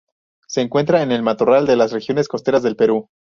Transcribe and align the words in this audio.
Se 0.47 0.61
encuentra 0.61 1.03
en 1.03 1.11
el 1.11 1.21
matorral 1.21 1.67
de 1.67 1.75
las 1.75 1.91
regiones 1.91 2.27
costeras 2.27 2.63
del 2.63 2.75
Perú. 2.75 3.07